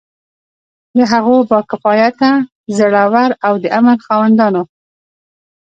د 0.97 0.99
هغو 1.11 1.35
با 1.49 1.59
کفایته، 1.69 2.31
زړه 2.77 3.03
ور 3.13 3.31
او 3.45 3.53
د 3.63 3.65
امر 3.79 3.97
خاوندانو. 4.05 4.63